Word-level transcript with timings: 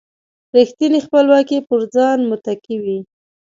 رېښتینې 0.55 0.99
خپلواکي 1.05 1.57
پر 1.67 1.79
ځان 1.95 2.19
متکي 2.29 2.77
وي. 2.83 2.99